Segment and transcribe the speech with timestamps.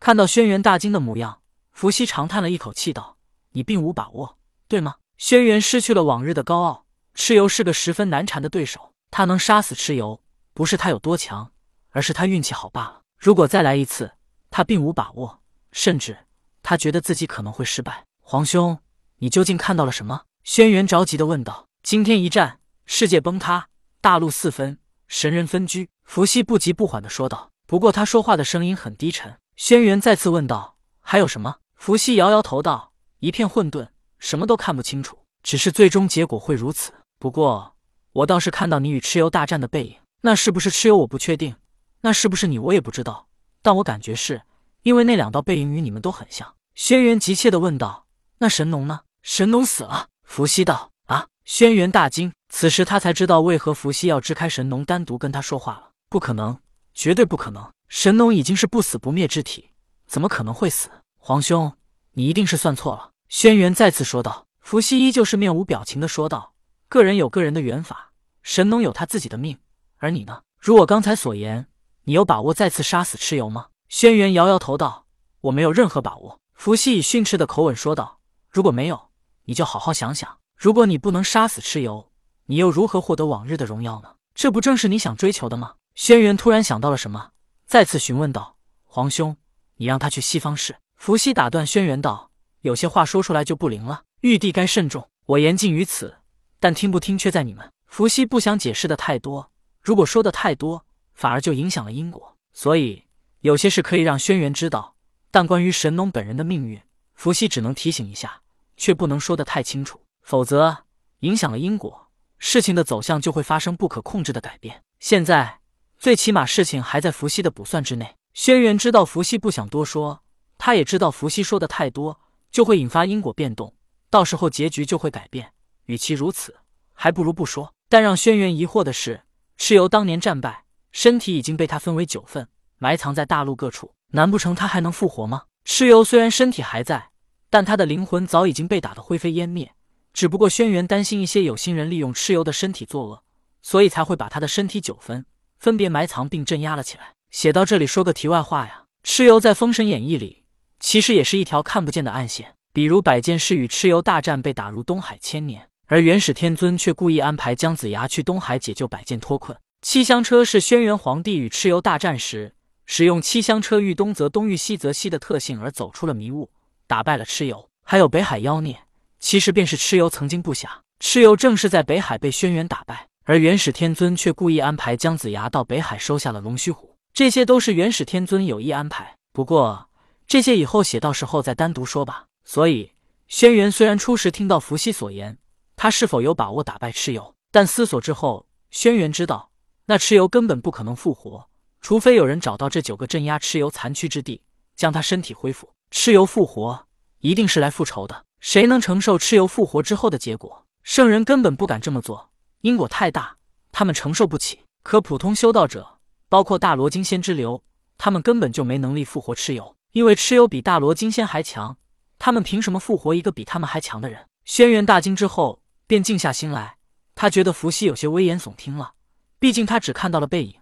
[0.00, 1.42] 看到轩辕大惊的模样，
[1.72, 3.18] 伏羲长叹了一口气道
[3.52, 8.94] ：“你并无把握，对吗？”轩辕失去了往日的高傲，蚩尤是个十分难缠的对手。
[9.10, 10.22] 他能杀死蚩尤，
[10.54, 11.52] 不是他有多强，
[11.90, 13.02] 而是他运气好罢了。
[13.18, 14.10] 如果再来一次，
[14.48, 16.16] 他并无把握，甚至
[16.62, 18.06] 他觉得自己可能会失败。
[18.22, 18.78] 皇兄，
[19.18, 20.22] 你究竟看到了什么？
[20.44, 21.66] 轩辕着急的问道。
[21.82, 23.68] 今天一战，世界崩塌，
[24.00, 24.78] 大陆四分，
[25.08, 25.90] 神人分居。
[26.04, 27.50] 伏羲不急不缓的说道。
[27.66, 29.36] 不过他说话的声音很低沉。
[29.62, 35.18] 轩辕再次问道：“还有什么？”伏羲摇摇头道：“一片混沌，什么都看不清楚。
[35.42, 36.94] 只是最终结果会如此。
[37.18, 37.74] 不过
[38.12, 39.96] 我倒是看到你与蚩尤大战的背影。
[40.22, 40.96] 那是不是蚩尤？
[40.96, 41.54] 我不确定。
[42.00, 42.58] 那是不是你？
[42.58, 43.28] 我也不知道。
[43.60, 44.40] 但我感觉是，
[44.82, 48.06] 因为那两道背影与你们都很像。”轩辕急切的问道
[48.40, 49.00] ：“那神农呢？
[49.22, 55.90] 神农死了。”伏羲道：“啊！”轩辕大惊，此时他才知道为何伏羲要支开神农，单独跟他说话了。
[56.08, 56.58] 不可能，
[56.94, 57.70] 绝对不可能！
[57.90, 59.70] 神农已经是不死不灭之体，
[60.06, 60.88] 怎么可能会死？
[61.18, 61.72] 皇兄，
[62.12, 64.46] 你一定是算错了。”轩辕再次说道。
[64.60, 66.54] 伏羲依旧是面无表情的说道
[66.88, 68.12] ：“个人有个人的缘法，
[68.44, 69.58] 神农有他自己的命，
[69.96, 70.42] 而你呢？
[70.60, 71.66] 如我刚才所言，
[72.04, 75.06] 你有把握再次杀死蚩尤吗？”轩辕摇摇头道
[75.42, 79.10] ：“我没有任何把握。”伏羲以训斥的口吻说道：“如果没有，
[79.46, 80.38] 你就好好想想。
[80.56, 82.12] 如果你不能杀死蚩尤，
[82.46, 84.14] 你又如何获得往日的荣耀呢？
[84.32, 87.30] 这不正是你想追求的吗？”轩辕突然想到了什么。
[87.70, 89.36] 再次询问道：“皇兄，
[89.76, 95.08] 你让他去西方市？”伏羲打断轩辕道：“有些话说出来就不灵了，玉帝该慎重。
[95.26, 96.16] 我言尽于此，
[96.58, 102.36] 但听不听却在你们。”伏羲不想解释的太多，如果说的太多，反而就影响了因果。
[102.52, 103.04] 所以
[103.38, 104.96] 有些事可以让轩辕知道，
[105.30, 106.82] 但关于神农本人的命运，
[107.14, 108.42] 伏羲只能提醒一下，
[108.76, 110.86] 却不能说的太清楚，否则
[111.20, 114.82] 影响了因果，事情的走向就会发生不可控制的改变。
[114.98, 115.59] 现在。
[116.00, 118.16] 最起码事情还在伏羲的卜算之内。
[118.32, 120.22] 轩辕知道伏羲不想多说，
[120.56, 122.18] 他也知道伏羲说的太多
[122.50, 123.74] 就会引发因果变动，
[124.08, 125.52] 到时候结局就会改变。
[125.84, 126.56] 与其如此，
[126.94, 127.74] 还不如不说。
[127.90, 129.24] 但让轩辕疑惑的是，
[129.58, 133.92] 蚩尤当年战败，身体已经被他分为九份，埋藏在大陆各处。
[134.12, 135.42] 难不成他还能复活吗？
[135.66, 137.10] 蚩尤虽然身体还在，
[137.50, 139.74] 但他的灵魂早已经被打得灰飞烟灭。
[140.14, 143.22] 只不过轩辕担心一些有心人利用蚩尤的身体作恶，
[143.60, 145.26] 所以才会把他的身体九分。
[145.60, 147.12] 分别埋藏并镇压了起来。
[147.30, 150.42] 写到这里，说个题外话呀，蚩尤在《封神演义》里
[150.80, 152.54] 其实也是一条看不见的暗线。
[152.72, 159.56] 比如百剑士与蚩尤大战，被打入东海千年，而元始天尊却故意安排姜子牙去东海解救百剑脱困。
[159.82, 162.54] 七香车是轩辕皇帝与蚩尤大战时
[162.86, 166.50] 使用七香车遇东则东遇西则西的特性而走出了迷雾，
[166.86, 167.68] 打败了蚩尤。
[167.84, 168.78] 还有北海妖孽，
[169.18, 170.82] 其实便是蚩尤曾经布下。
[171.00, 173.09] 蚩尤正是在北海被轩辕打败。
[173.24, 179.16] 而元始天尊却故意安排姜子牙到北海收下了龙须虎，这些都是元始天尊有意安排。
[179.32, 179.88] 不过
[180.26, 182.24] 这些以后写到时候再单独说吧。
[182.44, 182.92] 所以
[183.28, 185.38] 轩辕虽然初时听到伏羲所言，
[185.76, 189.50] 他是否有把握打败蚩尤，但思索之后，轩辕知道
[189.84, 191.48] 那蚩尤根本不可能复活，
[191.80, 194.42] 除非有人找到这九个镇压蚩尤残躯之地，
[194.74, 195.70] 将他身体恢复。
[195.92, 196.86] 蚩尤复活
[197.18, 200.66] 一定是来复仇的，谁能承受蚩尤复活之后的结果？
[200.82, 202.29] 圣人根本不敢这么做。
[202.62, 203.36] 因果太大，
[203.72, 204.60] 他们承受不起。
[204.82, 205.98] 可普通修道者，
[206.28, 207.62] 包括大罗金仙之流，
[207.98, 211.76] 他们根本就没能力复活蚩尤，因为蚩尤比大罗金仙还强。
[212.18, 214.26] 他们凭什么复活一个比他们还强的人？
[214.44, 216.76] 轩辕大惊之后，便静下心来。
[217.14, 218.92] 他觉得伏羲有些危言耸听了，
[219.38, 220.54] 毕竟他只看到了背影，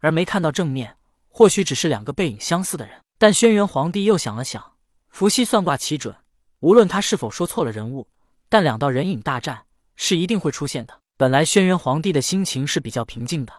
[0.00, 0.96] 而没看到正面。
[1.28, 3.00] 或许只是两个背影相似的人。
[3.18, 4.72] 但轩辕皇帝又想了想，
[5.08, 6.14] 伏羲算卦奇准，
[6.60, 8.08] 无论他是否说错了人物，
[8.48, 9.64] 但两道人影大战
[9.96, 11.01] 是一定会出现的。
[11.22, 13.52] 本来轩辕皇帝的心情是比较平静的，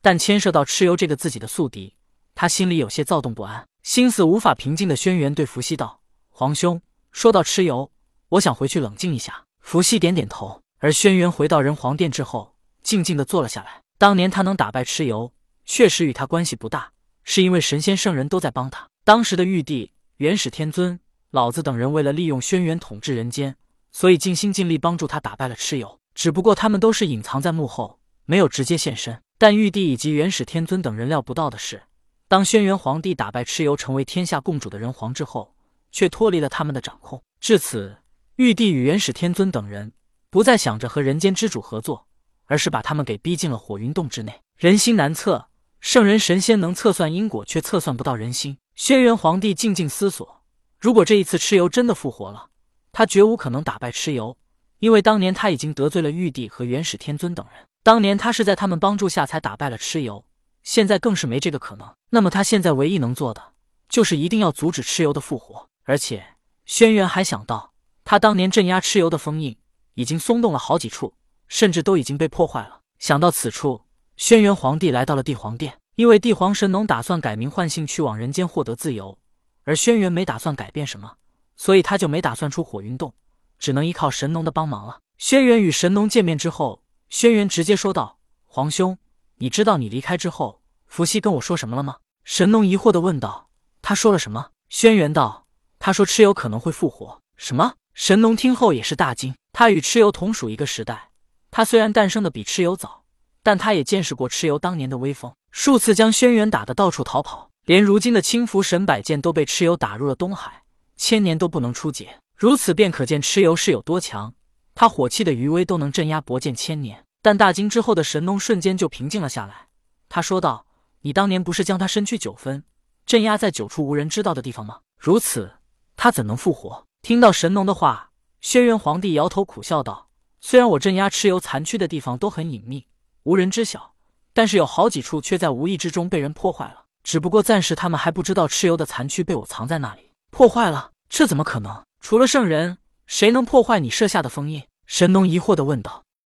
[0.00, 1.96] 但牵涉到蚩尤这个自己的宿敌，
[2.36, 6.80] 他心里有些躁动不安，心思无法平静的轩辕对伏羲道：“皇兄，
[7.10, 7.90] 说到蚩尤，
[8.28, 10.62] 我想回去冷静一下。”伏羲点点头。
[10.78, 13.82] 而轩辕回到人皇殿之后，静静的坐了下来。
[13.98, 15.32] 当年他能打败蚩尤，
[15.64, 16.92] 确实与他关系不大，
[17.24, 18.86] 是因为神仙圣人都在帮他。
[19.02, 21.00] 当时的玉帝、元始天尊、
[21.32, 23.56] 老子等人为了利用轩辕统治人间，
[23.90, 25.97] 所以尽心尽力帮助他打败了蚩尤。
[26.18, 29.22] 只不过他们都是隐藏在幕后，没有直接现身。
[29.38, 31.84] 但玉帝以及元始天尊等人料不到的是，
[32.26, 35.54] 当轩辕皇帝打败蚩尤，成为天下共主的人皇之后，
[35.92, 37.22] 却脱离了他们的掌控。
[37.38, 37.98] 至此，
[38.34, 39.92] 玉帝与元始天尊等人
[40.28, 42.08] 不再想着和人间之主合作，
[42.46, 44.42] 而是把他们给逼进了火云洞之内。
[44.56, 45.46] 人心难测，
[45.78, 48.58] 圣人神仙能测算因果，却测算不到人心。
[48.74, 50.42] 轩辕皇帝静静思索：
[50.80, 52.48] 如果这一次蚩尤真的复活了，
[52.90, 54.36] 他绝无可能打败蚩尤。
[54.78, 60.24] 因为当年他已经得罪了玉帝和元始天尊等人，当年他是在他们帮助下才打败了蚩尤，
[60.62, 61.94] 现在更是没这个可能。
[62.10, 63.42] 那么他现在唯一能做的，
[63.88, 65.68] 就是一定要阻止蚩尤的复活。
[65.84, 66.34] 而且，
[66.64, 67.72] 轩辕还想到，
[68.04, 69.56] 他当年镇压蚩尤的封印
[69.94, 71.14] 已经松动了好几处，
[71.48, 72.80] 甚至都已经被破坏了。
[72.98, 73.82] 想到此处，
[74.16, 79.18] 轩辕皇帝来到了帝皇殿，因为帝皇神农打算改名换姓去往人间获得自由，
[79.64, 81.14] 而轩辕没打算改变什么，
[81.56, 83.14] 所以他就没打算出火云洞，
[83.58, 85.00] 只能依靠神农的帮忙了。
[85.18, 88.98] 轩辕与神农见面之后，轩辕直接说道：“皇兄，
[89.36, 93.48] 你知道你离开之后，伏羲跟我说什么了吗？”神农疑惑的问道
[93.82, 95.46] ：“他说了什么？”轩辕道
[95.78, 97.74] ：“他说蚩尤可能会复活。”什么？
[97.94, 99.34] 神农听后也是大惊。
[99.52, 101.10] 他与蚩尤同属一个时代。
[101.50, 103.02] 他虽然诞生的比蚩尤早，
[103.42, 110.62] 但他也见识过蚩尤当年的威风，数次将轩辕打得到处逃跑，连如今的青符神百剑都被蚩尤打入了东海，
[110.96, 112.20] 千年都不能出解。
[112.38, 114.32] 如此便可见蚩尤是有多强，
[114.72, 117.04] 他火气的余威都能镇压薄剑千年。
[117.20, 119.66] 但大惊之后的神农瞬间就平静了下来，
[120.08, 120.64] 他说道
[121.02, 122.62] ：“你当年不是将他身躯九分，
[123.04, 124.78] 镇压在九处无人知道的地方吗？
[124.96, 125.50] 如此，
[125.96, 130.08] 他怎能复活？”听到神农的话，轩辕皇帝摇头苦笑道。
[130.40, 132.86] 虽然我镇压蚩尤残躯的地方都很隐秘，
[133.24, 133.94] 无人知晓，
[134.32, 136.84] 但是有好几处却在无意之中被人破坏了。
[137.02, 140.12] 只不过暂时他们还不知道蚩尤的残躯被我藏在那里。
[140.30, 140.92] 破坏了？
[141.08, 141.84] 这怎么可能？
[142.00, 144.62] 除了圣人，谁能破坏你设下的封印？
[144.86, 146.04] 神农疑惑的问道。